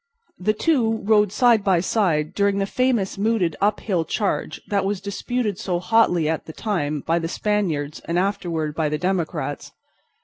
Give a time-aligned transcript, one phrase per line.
[0.39, 4.99] The two rode side by side during the famous mooted up hill charge that was
[4.99, 9.73] disputed so hotly at the time by the Spaniards and afterward by the Democrats.